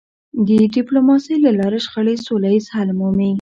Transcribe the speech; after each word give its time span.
د 0.47 0.49
ډيپلوماسی 0.75 1.35
له 1.45 1.51
لارې 1.59 1.79
شخړې 1.85 2.15
سوله 2.25 2.47
ییز 2.53 2.65
حل 2.75 2.89
مومي. 2.99 3.29